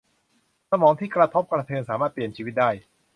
[0.69, 2.69] สมองที่กระทบกระเทือนสามารถเปลี่ยนชีวิตได้